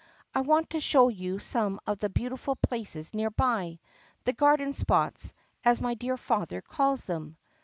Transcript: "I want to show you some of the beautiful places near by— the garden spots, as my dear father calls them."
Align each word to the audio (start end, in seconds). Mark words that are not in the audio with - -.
"I 0.33 0.41
want 0.41 0.71
to 0.71 0.79
show 0.79 1.09
you 1.09 1.37
some 1.37 1.79
of 1.85 1.99
the 1.99 2.09
beautiful 2.09 2.55
places 2.55 3.13
near 3.13 3.29
by— 3.29 3.77
the 4.25 4.33
garden 4.33 4.73
spots, 4.73 5.35
as 5.63 5.79
my 5.79 5.93
dear 5.93 6.17
father 6.17 6.59
calls 6.59 7.05
them." 7.05 7.37